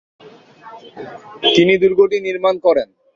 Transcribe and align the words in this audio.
তিনি 1.55 1.73
দুর্গটি 1.81 2.17
নির্মাণ 2.27 2.55
করেন। 2.65 2.87